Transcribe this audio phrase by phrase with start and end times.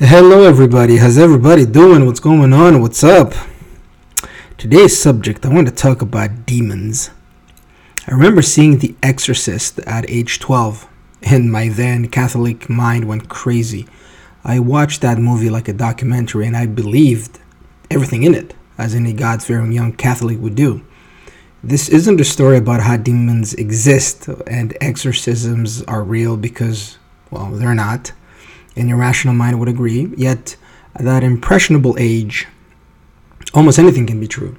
[0.00, 0.96] Hello, everybody.
[0.96, 2.04] How's everybody doing?
[2.04, 2.80] What's going on?
[2.80, 3.32] What's up?
[4.58, 7.10] Today's subject, I want to talk about demons.
[8.08, 10.88] I remember seeing The Exorcist at age 12,
[11.22, 13.86] and my then Catholic mind went crazy.
[14.42, 17.38] I watched that movie like a documentary, and I believed
[17.88, 20.84] everything in it, as any God fearing young Catholic would do.
[21.62, 26.98] This isn't a story about how demons exist and exorcisms are real because,
[27.30, 28.10] well, they're not.
[28.76, 30.12] Any rational mind would agree.
[30.16, 30.56] Yet,
[30.94, 32.46] at that impressionable age,
[33.52, 34.56] almost anything can be true.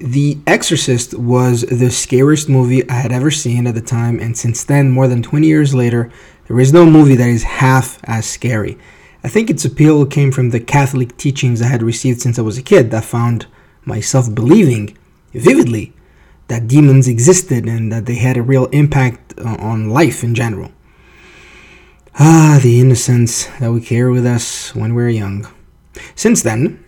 [0.00, 4.64] The Exorcist was the scariest movie I had ever seen at the time, and since
[4.64, 6.10] then, more than 20 years later,
[6.46, 8.76] there is no movie that is half as scary.
[9.22, 12.58] I think its appeal came from the Catholic teachings I had received since I was
[12.58, 13.46] a kid that found
[13.84, 14.96] myself believing
[15.32, 15.94] vividly
[16.48, 20.70] that demons existed and that they had a real impact uh, on life in general.
[22.16, 25.48] Ah, the innocence that we carry with us when we're young.
[26.14, 26.84] Since then,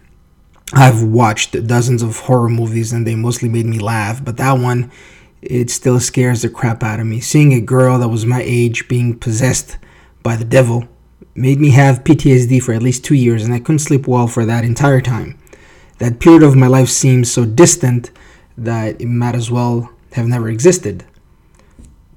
[0.72, 4.88] I've watched dozens of horror movies and they mostly made me laugh, but that one,
[5.42, 7.18] it still scares the crap out of me.
[7.18, 9.78] Seeing a girl that was my age being possessed
[10.22, 10.86] by the devil
[11.34, 14.44] made me have PTSD for at least two years, and I couldn't sleep well for
[14.44, 15.36] that entire time.
[15.98, 18.12] That period of my life seems so distant
[18.56, 21.04] that it might as well have never existed.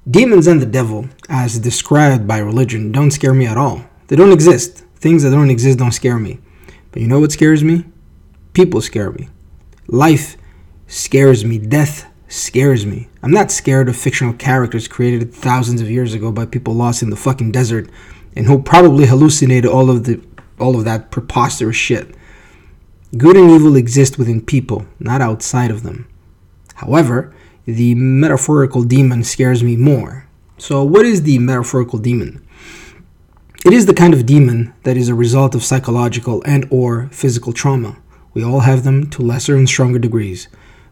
[0.09, 3.83] Demons and the devil, as described by religion, don't scare me at all.
[4.07, 4.83] They don't exist.
[4.95, 6.39] Things that don't exist don't scare me.
[6.91, 7.85] But you know what scares me?
[8.53, 9.29] People scare me.
[9.87, 10.35] Life
[10.87, 11.59] scares me.
[11.59, 13.09] Death scares me.
[13.21, 17.09] I'm not scared of fictional characters created thousands of years ago by people lost in
[17.09, 17.89] the fucking desert
[18.35, 20.21] and who probably hallucinated all of the
[20.59, 22.15] all of that preposterous shit.
[23.17, 26.07] Good and evil exist within people, not outside of them.
[26.75, 27.33] However,
[27.75, 30.27] the metaphorical demon scares me more.
[30.57, 32.45] So, what is the metaphorical demon?
[33.65, 37.53] It is the kind of demon that is a result of psychological and or physical
[37.53, 37.97] trauma.
[38.33, 40.47] We all have them to lesser and stronger degrees.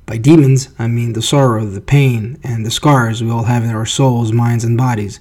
[0.05, 3.71] By demons, I mean the sorrow, the pain, and the scars we all have in
[3.71, 5.19] our souls, minds, and bodies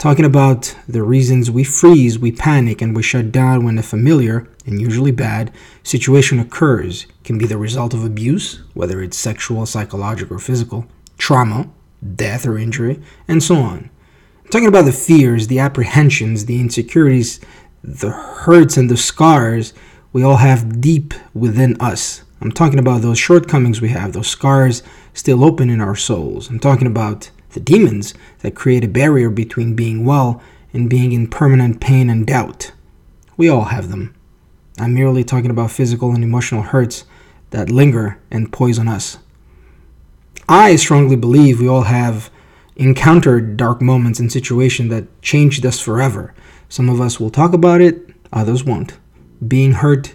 [0.00, 4.48] talking about the reasons we freeze, we panic, and we shut down when a familiar,
[4.64, 5.52] and usually bad,
[5.82, 10.86] situation occurs can be the result of abuse, whether it's sexual, psychological, or physical,
[11.18, 11.68] trauma,
[12.16, 13.90] death or injury, and so on.
[14.42, 17.38] I'm talking about the fears, the apprehensions, the insecurities,
[17.84, 19.74] the hurts, and the scars
[20.14, 22.22] we all have deep within us.
[22.40, 24.82] I'm talking about those shortcomings we have, those scars
[25.12, 26.48] still open in our souls.
[26.48, 31.28] I'm talking about the demons that create a barrier between being well and being in
[31.28, 32.72] permanent pain and doubt.
[33.36, 34.14] We all have them.
[34.78, 37.04] I'm merely talking about physical and emotional hurts
[37.50, 39.18] that linger and poison us.
[40.48, 42.30] I strongly believe we all have
[42.76, 46.34] encountered dark moments and situations that changed us forever.
[46.68, 48.98] Some of us will talk about it, others won't.
[49.46, 50.14] Being hurt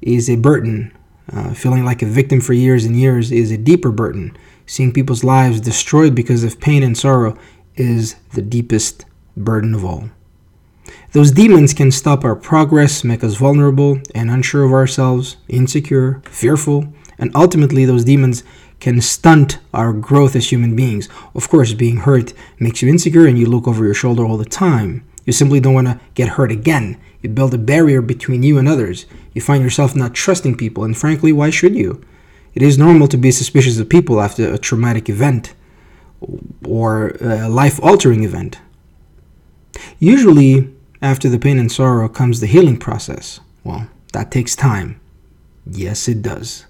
[0.00, 0.92] is a burden.
[1.32, 4.36] Uh, feeling like a victim for years and years is a deeper burden.
[4.66, 7.36] Seeing people's lives destroyed because of pain and sorrow
[7.76, 9.04] is the deepest
[9.36, 10.10] burden of all.
[11.12, 16.92] Those demons can stop our progress, make us vulnerable and unsure of ourselves, insecure, fearful,
[17.18, 18.42] and ultimately, those demons
[18.80, 21.08] can stunt our growth as human beings.
[21.36, 24.44] Of course, being hurt makes you insecure and you look over your shoulder all the
[24.44, 25.04] time.
[25.24, 27.00] You simply don't want to get hurt again.
[27.20, 29.06] You build a barrier between you and others.
[29.34, 32.02] You find yourself not trusting people, and frankly, why should you?
[32.54, 35.54] It is normal to be suspicious of people after a traumatic event
[36.66, 38.58] or a life altering event.
[39.98, 43.40] Usually, after the pain and sorrow comes the healing process.
[43.64, 45.00] Well, that takes time.
[45.66, 46.66] Yes, it does.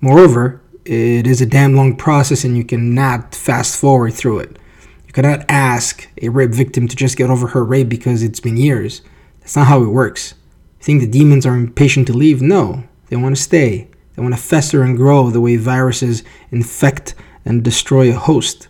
[0.00, 4.58] Moreover, it is a damn long process and you cannot fast forward through it.
[5.06, 8.56] You cannot ask a rape victim to just get over her rape because it's been
[8.56, 9.00] years.
[9.40, 10.34] That's not how it works.
[10.80, 12.42] You think the demons are impatient to leave?
[12.42, 13.88] No, they want to stay.
[14.14, 17.14] They want to fester and grow the way viruses infect
[17.44, 18.68] and destroy a host.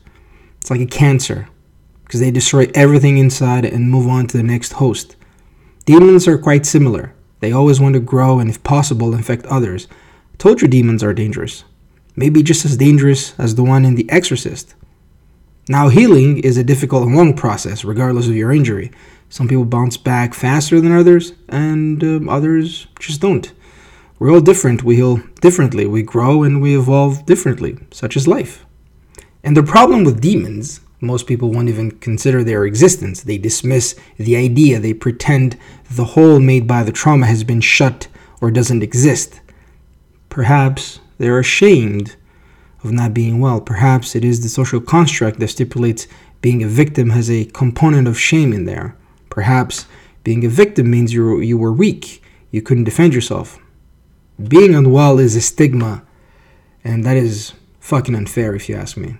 [0.60, 1.48] It's like a cancer,
[2.04, 5.16] because they destroy everything inside and move on to the next host.
[5.84, 7.14] Demons are quite similar.
[7.40, 9.86] They always want to grow and, if possible, infect others.
[10.32, 11.64] I told you demons are dangerous.
[12.16, 14.74] Maybe just as dangerous as the one in The Exorcist.
[15.68, 18.90] Now, healing is a difficult and long process, regardless of your injury.
[19.28, 23.52] Some people bounce back faster than others, and uh, others just don't.
[24.18, 24.84] We're all different.
[24.84, 25.86] We heal differently.
[25.86, 28.64] We grow and we evolve differently, such as life.
[29.42, 33.22] And the problem with demons, most people won't even consider their existence.
[33.22, 34.80] They dismiss the idea.
[34.80, 35.58] They pretend
[35.90, 38.08] the hole made by the trauma has been shut
[38.40, 39.40] or doesn't exist.
[40.28, 42.16] Perhaps they're ashamed
[42.82, 43.60] of not being well.
[43.60, 46.06] Perhaps it is the social construct that stipulates
[46.40, 48.96] being a victim has a component of shame in there.
[49.30, 49.86] Perhaps
[50.24, 52.22] Being a victim means you you were weak.
[52.50, 53.58] You couldn't defend yourself.
[54.42, 56.02] Being unwell is a stigma,
[56.82, 59.18] and that is fucking unfair if you ask me.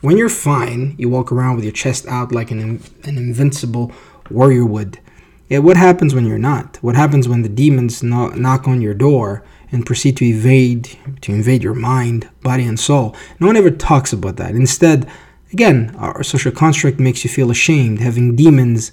[0.00, 3.90] When you're fine, you walk around with your chest out like an, an invincible
[4.30, 5.00] warrior would.
[5.48, 6.76] Yet what happens when you're not?
[6.82, 11.62] What happens when the demons knock on your door and proceed to evade to invade
[11.62, 13.16] your mind, body and soul?
[13.40, 14.54] No one ever talks about that.
[14.54, 15.08] Instead,
[15.52, 18.00] again, our social construct makes you feel ashamed.
[18.00, 18.92] Having demons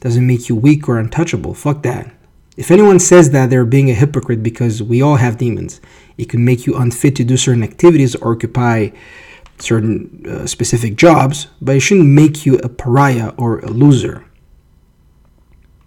[0.00, 1.54] doesn't make you weak or untouchable.
[1.54, 2.12] Fuck that.
[2.56, 5.80] If anyone says that, they're being a hypocrite because we all have demons.
[6.18, 8.90] It can make you unfit to do certain activities or occupy
[9.58, 14.24] certain uh, specific jobs, but it shouldn't make you a pariah or a loser.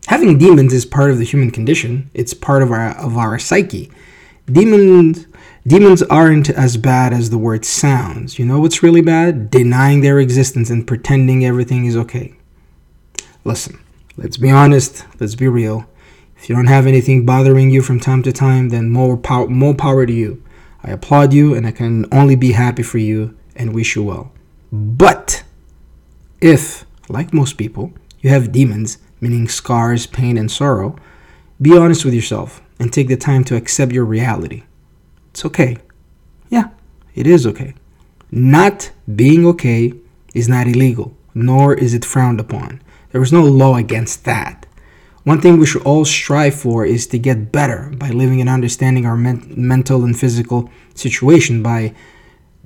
[0.08, 2.10] Having demons is part of the human condition.
[2.14, 3.92] It's part of our of our psyche.
[4.46, 5.26] Demons
[5.66, 8.38] demons aren't as bad as the word sounds.
[8.38, 9.50] You know what's really bad?
[9.50, 12.36] Denying their existence and pretending everything is okay.
[13.44, 13.80] Listen,
[14.16, 15.88] let's be honest, let's be real.
[16.38, 19.74] If you don't have anything bothering you from time to time, then more power more
[19.74, 20.44] power to you.
[20.84, 24.32] I applaud you and I can only be happy for you and wish you well.
[24.72, 25.44] But
[26.42, 30.96] if, like most people, you have demons, meaning scars, pain, and sorrow,
[31.62, 34.64] be honest with yourself and take the time to accept your reality.
[35.32, 35.78] It's okay.
[36.50, 36.70] Yeah,
[37.16, 37.74] it is okay.
[38.32, 39.94] Not being okay
[40.34, 42.82] is not illegal, nor is it frowned upon.
[43.12, 44.65] There is no law against that.
[45.25, 49.07] One thing we should all strive for is to get better by living and understanding
[49.07, 51.95] our men- mental and physical situation, by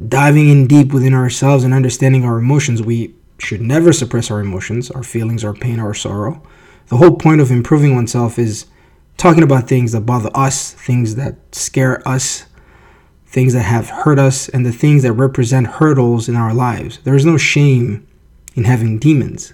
[0.09, 4.91] diving in deep within ourselves and understanding our emotions, we should never suppress our emotions,
[4.91, 6.43] our feelings, our pain, our sorrow.
[6.87, 8.65] The whole point of improving oneself is
[9.15, 12.45] talking about things that bother us, things that scare us,
[13.25, 16.99] things that have hurt us, and the things that represent hurdles in our lives.
[17.05, 18.05] There is no shame
[18.53, 19.53] in having demons.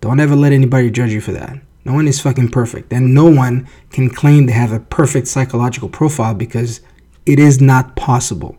[0.00, 1.60] Don't ever let anybody judge you for that.
[1.88, 5.88] No one is fucking perfect, and no one can claim they have a perfect psychological
[5.88, 6.82] profile because
[7.24, 8.58] it is not possible.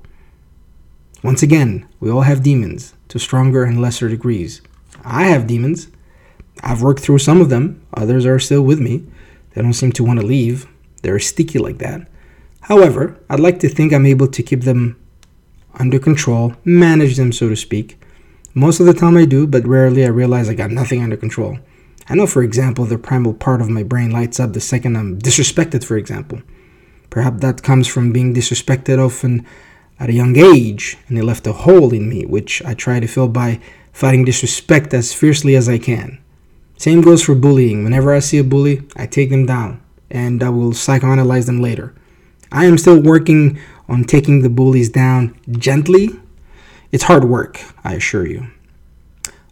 [1.24, 4.64] Once again, we all have demons to stronger and lesser degrees.
[5.06, 5.90] I have demons.
[6.64, 9.04] I've worked through some of them, others are still with me.
[9.54, 10.68] They don't seem to want to leave.
[11.04, 12.08] They're sticky like that.
[12.62, 15.00] However, I'd like to think I'm able to keep them
[15.76, 18.02] under control, manage them, so to speak.
[18.56, 21.60] Most of the time I do, but rarely I realize I got nothing under control.
[22.09, 25.19] I know, for example, the primal part of my brain lights up the second I'm
[25.19, 26.41] disrespected, for example.
[27.11, 29.45] Perhaps that comes from being disrespected often
[30.00, 33.07] at a young age, and it left a hole in me, which I try to
[33.07, 33.59] fill by
[33.94, 36.17] fighting disrespect as fiercely as I can.
[36.77, 37.83] Same goes for bullying.
[37.83, 39.79] Whenever I see a bully, I take them down,
[40.09, 41.94] and I will psychoanalyze them later.
[42.51, 46.09] I am still working on taking the bullies down gently.
[46.91, 48.47] It's hard work, I assure you.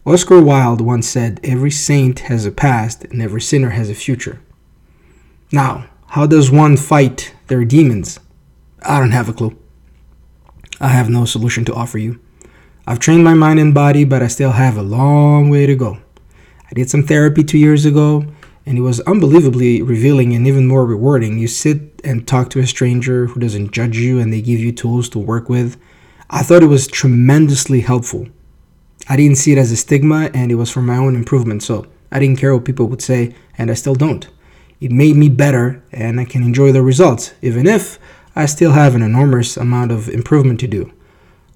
[0.08, 4.40] Oscar Wilde once said, Every saint has a past, and every sinner has a future.
[5.52, 8.18] Now, how does one fight their demons?
[8.82, 9.54] I don't have a clue.
[10.80, 12.18] I have no solution to offer you.
[12.86, 15.98] I've trained my mind and body, but I still have a long way to go.
[16.70, 18.24] I did some therapy two years ago,
[18.64, 21.38] and it was unbelievably revealing and even more rewarding.
[21.38, 24.72] You sit and talk to a stranger who doesn't judge you, and they give you
[24.72, 25.78] tools to work with.
[26.30, 28.28] I thought it was tremendously helpful.
[29.08, 31.86] I didn't see it as a stigma, and it was for my own improvement, so
[32.12, 34.28] I didn't care what people would say, and I still don't.
[34.80, 37.98] It made me better, and I can enjoy the results, even if
[38.36, 40.92] I still have an enormous amount of improvement to do.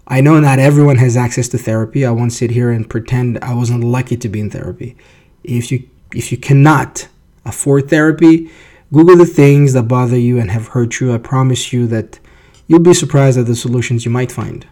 [0.08, 2.04] I know not everyone has access to therapy.
[2.04, 4.96] I won't sit here and pretend I wasn't lucky to be in therapy.
[5.44, 7.08] If you if you cannot
[7.44, 8.50] afford therapy,
[8.92, 11.14] Google the things that bother you and have hurt you.
[11.14, 12.18] I promise you that
[12.66, 14.66] you'll be surprised at the solutions you might find.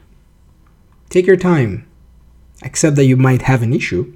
[1.08, 1.86] Take your time.
[2.62, 4.14] Accept that you might have an issue.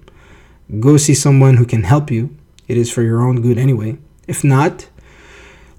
[0.81, 2.37] Go see someone who can help you.
[2.69, 3.99] It is for your own good anyway.
[4.27, 4.89] If not,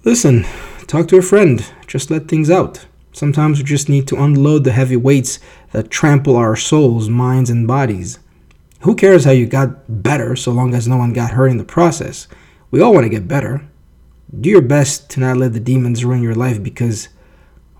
[0.03, 0.45] listen,
[0.87, 2.85] talk to a friend, just let things out.
[3.11, 5.39] Sometimes we just need to unload the heavy weights
[5.71, 8.19] that trample our souls, minds, and bodies.
[8.81, 11.63] Who cares how you got better so long as no one got hurt in the
[11.63, 12.27] process?
[12.71, 13.67] We all want to get better.
[14.39, 17.09] Do your best to not let the demons ruin your life because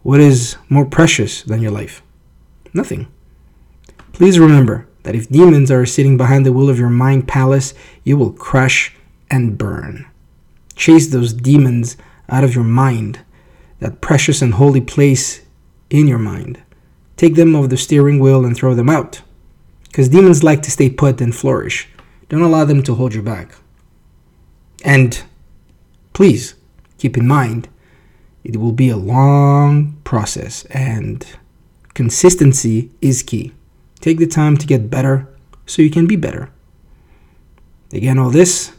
[0.04, 2.02] what is more precious than your life?
[2.74, 3.08] Nothing.
[4.16, 7.74] Please remember that if demons are sitting behind the wheel of your mind palace,
[8.06, 8.96] you will crush
[9.30, 10.06] and burn.
[10.74, 11.98] Chase those demons
[12.30, 13.20] out of your mind
[13.80, 15.42] that precious and holy place
[15.90, 16.64] in your mind.
[17.18, 19.22] Take them off the steering wheel and throw them out.
[19.84, 21.90] Because demons like to stay put and flourish.
[22.30, 23.56] Don't allow them to hold you back.
[24.86, 25.22] And
[26.14, 26.56] please
[26.98, 27.68] keep in mind,
[28.46, 31.28] it will be a long process and
[31.94, 33.52] consistency is key.
[34.06, 35.28] Take the time to get better
[35.66, 36.52] so you can be better.
[37.92, 38.72] Again, all this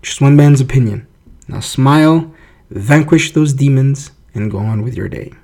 [0.00, 1.06] Just one man's opinion.
[1.48, 2.32] Now smile,
[2.70, 5.34] vanquish those demons, and go on with your day.